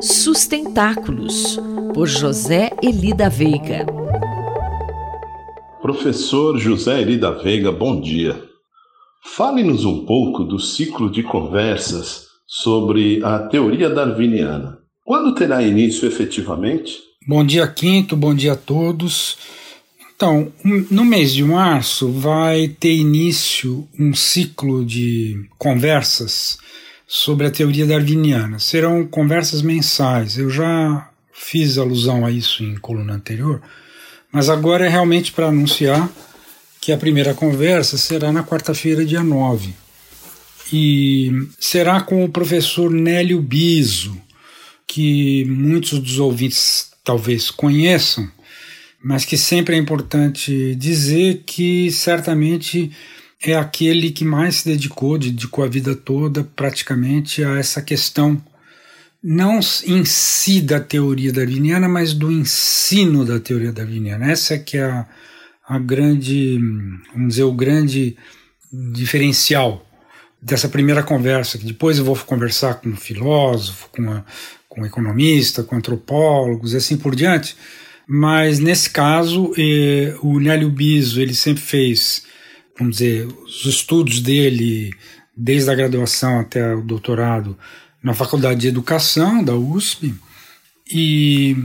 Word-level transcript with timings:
Sustentáculos, 0.00 1.58
por 1.94 2.06
José 2.06 2.70
Elida 2.82 3.30
Veiga. 3.30 3.86
Professor 5.80 6.58
José 6.58 7.00
Elida 7.00 7.30
Veiga, 7.30 7.72
bom 7.72 7.98
dia. 7.98 8.44
Fale-nos 9.24 9.86
um 9.86 10.04
pouco 10.04 10.44
do 10.44 10.58
ciclo 10.58 11.10
de 11.10 11.22
conversas 11.22 12.26
sobre 12.46 13.24
a 13.24 13.38
teoria 13.38 13.88
darwiniana. 13.88 14.78
Quando 15.02 15.34
terá 15.34 15.62
início 15.62 16.06
efetivamente? 16.06 16.98
Bom 17.26 17.42
dia, 17.42 17.66
Quinto, 17.66 18.14
bom 18.16 18.34
dia 18.34 18.52
a 18.52 18.56
todos. 18.56 19.38
Então, 20.14 20.52
no 20.90 21.06
mês 21.06 21.32
de 21.32 21.42
março 21.42 22.10
vai 22.10 22.68
ter 22.68 22.94
início 22.94 23.88
um 23.98 24.12
ciclo 24.12 24.84
de 24.84 25.48
conversas 25.58 26.58
sobre 27.06 27.46
a 27.46 27.50
teoria 27.50 27.86
darwiniana. 27.86 28.58
Serão 28.58 29.06
conversas 29.06 29.62
mensais. 29.62 30.36
Eu 30.36 30.50
já 30.50 31.08
fiz 31.32 31.78
alusão 31.78 32.24
a 32.26 32.30
isso 32.30 32.64
em 32.64 32.76
coluna 32.76 33.14
anterior, 33.14 33.62
mas 34.32 34.48
agora 34.48 34.86
é 34.86 34.88
realmente 34.88 35.32
para 35.32 35.48
anunciar 35.48 36.10
que 36.80 36.92
a 36.92 36.96
primeira 36.96 37.34
conversa 37.34 37.96
será 37.96 38.32
na 38.32 38.42
quarta-feira, 38.42 39.04
dia 39.04 39.22
9. 39.22 39.74
E 40.72 41.30
será 41.58 42.00
com 42.00 42.24
o 42.24 42.28
professor 42.28 42.90
Nélio 42.90 43.40
Biso, 43.40 44.20
que 44.86 45.44
muitos 45.44 45.98
dos 45.98 46.18
ouvintes 46.18 46.90
talvez 47.04 47.50
conheçam, 47.50 48.28
mas 49.02 49.24
que 49.24 49.36
sempre 49.36 49.76
é 49.76 49.78
importante 49.78 50.74
dizer 50.74 51.42
que 51.46 51.90
certamente 51.92 52.90
é 53.42 53.54
aquele 53.54 54.10
que 54.10 54.24
mais 54.24 54.56
se 54.56 54.68
dedicou, 54.68 55.18
dedicou 55.18 55.64
a 55.64 55.68
vida 55.68 55.94
toda 55.94 56.42
praticamente 56.42 57.44
a 57.44 57.58
essa 57.58 57.82
questão, 57.82 58.40
não 59.22 59.60
em 59.84 60.04
si 60.04 60.60
da 60.60 60.80
teoria 60.80 61.32
darwiniana, 61.32 61.88
mas 61.88 62.14
do 62.14 62.30
ensino 62.30 63.24
da 63.24 63.40
teoria 63.40 63.72
darwiniana. 63.72 64.30
Essa 64.30 64.54
é 64.54 64.58
que 64.58 64.76
é 64.76 64.84
a, 64.84 65.06
a 65.68 65.78
grande, 65.78 66.58
vamos 67.12 67.28
dizer, 67.30 67.44
o 67.44 67.52
grande 67.52 68.16
diferencial 68.72 69.84
dessa 70.40 70.68
primeira 70.68 71.02
conversa, 71.02 71.58
que 71.58 71.66
depois 71.66 71.98
eu 71.98 72.04
vou 72.04 72.16
conversar 72.16 72.74
com 72.74 72.90
um 72.90 72.96
filósofo, 72.96 73.88
com, 73.90 74.10
a, 74.12 74.24
com 74.68 74.82
um 74.82 74.86
economista, 74.86 75.62
com 75.62 75.76
antropólogos 75.76 76.72
e 76.72 76.76
assim 76.76 76.96
por 76.96 77.16
diante, 77.16 77.56
mas 78.06 78.60
nesse 78.60 78.88
caso 78.90 79.52
eh, 79.58 80.14
o 80.22 80.38
Nélio 80.38 80.70
Biso 80.70 81.20
ele 81.20 81.34
sempre 81.34 81.62
fez 81.62 82.22
vamos 82.78 82.96
dizer, 82.96 83.26
os 83.26 83.64
estudos 83.64 84.20
dele, 84.20 84.92
desde 85.36 85.70
a 85.70 85.74
graduação 85.74 86.40
até 86.40 86.74
o 86.74 86.82
doutorado, 86.82 87.56
na 88.02 88.14
Faculdade 88.14 88.60
de 88.60 88.68
Educação 88.68 89.42
da 89.42 89.54
USP. 89.54 90.14
E 90.90 91.56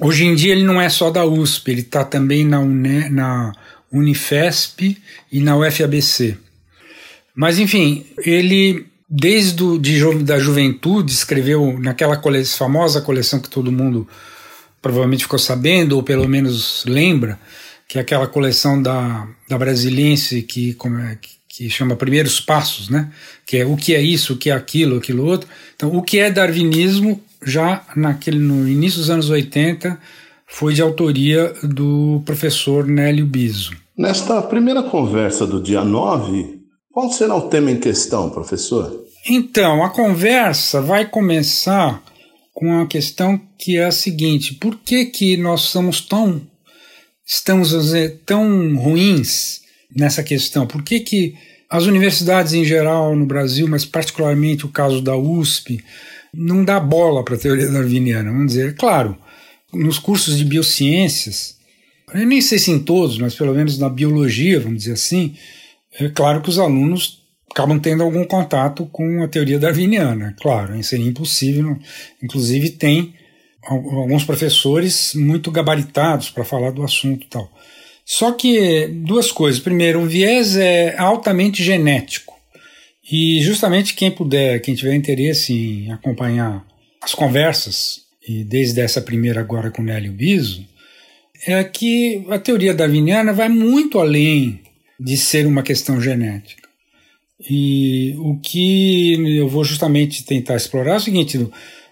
hoje 0.00 0.24
em 0.24 0.34
dia 0.34 0.52
ele 0.52 0.64
não 0.64 0.80
é 0.80 0.88
só 0.88 1.10
da 1.10 1.24
USP, 1.24 1.70
ele 1.70 1.80
está 1.82 2.04
também 2.04 2.44
na, 2.44 2.60
UNE, 2.60 3.08
na 3.10 3.52
Unifesp 3.92 4.98
e 5.30 5.40
na 5.40 5.56
UFABC. 5.56 6.36
Mas, 7.34 7.58
enfim, 7.58 8.06
ele, 8.18 8.86
desde 9.08 9.54
do, 9.54 9.78
de, 9.78 10.00
da 10.22 10.38
juventude, 10.38 11.12
escreveu 11.12 11.78
naquela 11.80 12.16
cole, 12.16 12.44
famosa 12.44 13.00
coleção 13.00 13.40
que 13.40 13.50
todo 13.50 13.72
mundo 13.72 14.06
provavelmente 14.80 15.24
ficou 15.24 15.38
sabendo, 15.38 15.96
ou 15.96 16.02
pelo 16.02 16.28
menos 16.28 16.84
lembra, 16.86 17.38
que 17.94 17.98
é 17.98 18.00
aquela 18.00 18.26
coleção 18.26 18.82
da, 18.82 19.24
da 19.48 19.56
Brasiliense 19.56 20.42
que, 20.42 20.74
como 20.74 20.98
é, 20.98 21.16
que 21.48 21.70
chama 21.70 21.94
Primeiros 21.94 22.40
Passos, 22.40 22.88
né? 22.88 23.12
que 23.46 23.58
é 23.58 23.64
o 23.64 23.76
que 23.76 23.94
é 23.94 24.02
isso, 24.02 24.32
o 24.32 24.36
que 24.36 24.50
é 24.50 24.52
aquilo, 24.52 24.96
aquilo 24.96 25.24
outro. 25.24 25.48
Então, 25.76 25.96
o 25.96 26.02
que 26.02 26.18
é 26.18 26.28
darwinismo, 26.28 27.20
já 27.46 27.84
naquele, 27.94 28.40
no 28.40 28.68
início 28.68 28.98
dos 28.98 29.10
anos 29.10 29.30
80, 29.30 29.96
foi 30.44 30.74
de 30.74 30.82
autoria 30.82 31.54
do 31.62 32.20
professor 32.26 32.84
Nélio 32.84 33.26
Biso. 33.26 33.70
Nesta 33.96 34.42
primeira 34.42 34.82
conversa 34.82 35.46
do 35.46 35.62
dia 35.62 35.84
9, 35.84 36.58
qual 36.90 37.08
será 37.12 37.36
o 37.36 37.42
tema 37.42 37.70
em 37.70 37.78
questão, 37.78 38.28
professor? 38.28 39.04
Então, 39.30 39.84
a 39.84 39.90
conversa 39.90 40.82
vai 40.82 41.06
começar 41.06 42.02
com 42.52 42.80
a 42.80 42.86
questão 42.88 43.40
que 43.56 43.76
é 43.76 43.84
a 43.84 43.92
seguinte: 43.92 44.54
por 44.54 44.76
que, 44.84 45.06
que 45.06 45.36
nós 45.36 45.60
somos 45.60 46.00
tão 46.00 46.42
estamos 47.26 47.70
dizer, 47.70 48.20
tão 48.26 48.76
ruins 48.76 49.62
nessa 49.94 50.22
questão? 50.22 50.66
Por 50.66 50.82
que, 50.82 51.00
que 51.00 51.34
as 51.68 51.86
universidades 51.86 52.52
em 52.52 52.64
geral 52.64 53.16
no 53.16 53.26
Brasil, 53.26 53.66
mas 53.66 53.84
particularmente 53.84 54.66
o 54.66 54.70
caso 54.70 55.00
da 55.00 55.16
USP, 55.16 55.82
não 56.32 56.64
dá 56.64 56.78
bola 56.78 57.24
para 57.24 57.34
a 57.34 57.38
teoria 57.38 57.70
darwiniana? 57.70 58.30
Vamos 58.30 58.48
dizer, 58.48 58.70
é 58.70 58.72
claro, 58.72 59.16
nos 59.72 59.98
cursos 59.98 60.36
de 60.36 60.44
biociências, 60.44 61.56
eu 62.12 62.26
nem 62.26 62.40
sei 62.40 62.58
se 62.58 62.70
em 62.70 62.78
todos, 62.78 63.18
mas 63.18 63.34
pelo 63.34 63.54
menos 63.54 63.78
na 63.78 63.88
biologia, 63.88 64.60
vamos 64.60 64.80
dizer 64.80 64.92
assim, 64.92 65.34
é 65.98 66.08
claro 66.08 66.40
que 66.42 66.48
os 66.48 66.58
alunos 66.58 67.22
acabam 67.50 67.78
tendo 67.78 68.02
algum 68.02 68.24
contato 68.24 68.86
com 68.86 69.22
a 69.22 69.28
teoria 69.28 69.58
darwiniana, 69.58 70.34
claro, 70.40 70.80
seria 70.82 71.06
impossível, 71.06 71.78
inclusive 72.22 72.70
tem 72.70 73.14
alguns 73.66 74.24
professores 74.24 75.12
muito 75.14 75.50
gabaritados 75.50 76.30
para 76.30 76.44
falar 76.44 76.70
do 76.70 76.82
assunto 76.82 77.26
tal. 77.28 77.50
Só 78.04 78.32
que 78.32 78.86
duas 78.86 79.32
coisas. 79.32 79.60
Primeiro, 79.60 80.02
o 80.02 80.06
viés 80.06 80.56
é 80.56 80.96
altamente 80.98 81.62
genético. 81.62 82.34
E 83.10 83.40
justamente 83.42 83.94
quem 83.94 84.10
puder, 84.10 84.60
quem 84.60 84.74
tiver 84.74 84.94
interesse 84.94 85.52
em 85.52 85.92
acompanhar 85.92 86.64
as 87.02 87.14
conversas, 87.14 88.02
e 88.26 88.44
desde 88.44 88.80
essa 88.80 89.00
primeira 89.00 89.40
agora 89.40 89.70
com 89.70 89.82
Nélio 89.82 90.12
Biso, 90.12 90.66
é 91.46 91.62
que 91.64 92.24
a 92.30 92.38
teoria 92.38 92.72
darwiniana 92.72 93.32
vai 93.32 93.48
muito 93.48 93.98
além 93.98 94.60
de 94.98 95.16
ser 95.16 95.46
uma 95.46 95.62
questão 95.62 96.00
genética. 96.00 96.68
E 97.48 98.14
o 98.18 98.38
que 98.40 99.36
eu 99.36 99.48
vou 99.48 99.64
justamente 99.64 100.24
tentar 100.24 100.56
explorar 100.56 100.94
é 100.94 100.96
o 100.96 101.00
seguinte: 101.00 101.46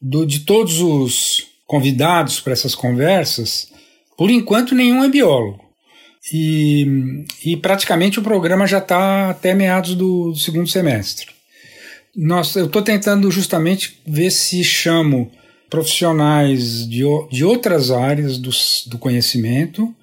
do, 0.00 0.24
de 0.24 0.40
todos 0.40 0.80
os 0.80 1.53
convidados 1.66 2.40
para 2.40 2.52
essas 2.52 2.74
conversas, 2.74 3.68
por 4.16 4.30
enquanto 4.30 4.74
nenhum 4.74 5.02
é 5.02 5.08
biólogo. 5.08 5.64
E, 6.32 7.24
e 7.44 7.56
praticamente 7.56 8.18
o 8.18 8.22
programa 8.22 8.66
já 8.66 8.78
está 8.78 9.30
até 9.30 9.52
meados 9.54 9.94
do, 9.94 10.30
do, 10.32 10.38
segundo 10.38 10.68
semestre. 10.68 11.26
Nós, 12.16 12.54
eu 12.54 12.66
estou 12.66 12.80
tentando 12.80 13.30
justamente 13.30 14.00
ver 14.06 14.30
se 14.30 14.64
chamo 14.64 15.30
profissionais 15.68 16.88
de, 16.88 17.02
de 17.30 17.44
outras 17.44 17.90
áreas 17.90 18.38
do, 18.38 18.50
do 18.86 18.98
conhecimento 18.98 19.94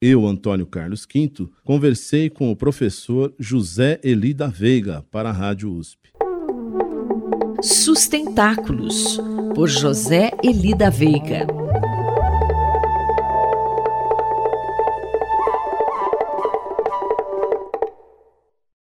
Eu, 0.00 0.26
Antônio 0.26 0.66
Carlos 0.66 1.06
Quinto, 1.06 1.50
conversei 1.64 2.28
com 2.28 2.50
o 2.50 2.56
professor 2.56 3.32
José 3.38 4.00
Eli 4.02 4.34
da 4.34 4.48
Veiga 4.48 5.04
para 5.10 5.28
a 5.28 5.32
Rádio 5.32 5.72
USP. 5.72 6.10
Sustentáculos, 7.62 9.20
por 9.54 9.68
José 9.68 10.32
Eli 10.42 10.74
da 10.74 10.90
Veiga. 10.90 11.61